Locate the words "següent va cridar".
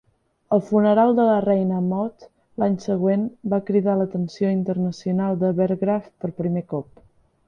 2.85-3.95